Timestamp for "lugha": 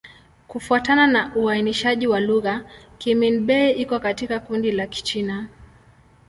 2.19-2.65